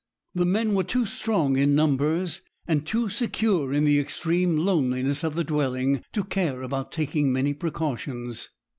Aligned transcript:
The 0.33 0.47
men 0.47 0.73
were 0.73 0.83
too 0.83 1.05
strong 1.05 1.57
in 1.57 1.75
numbers, 1.75 2.41
and 2.67 2.87
too 2.87 3.07
secure 3.07 3.71
in 3.71 3.85
the 3.85 3.99
extreme 3.99 4.57
loneliness 4.57 5.23
of 5.23 5.35
the 5.35 5.43
dwelling, 5.43 6.03
to 6.13 6.23
care 6.23 6.63
about 6.63 6.91
taking 6.91 7.31
many 7.31 7.53
precautions. 7.53 8.49